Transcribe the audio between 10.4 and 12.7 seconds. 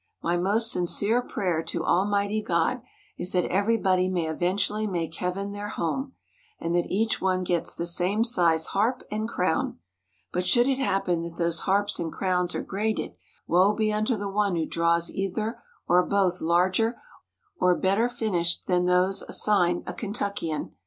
should it happen that those harps and crowns are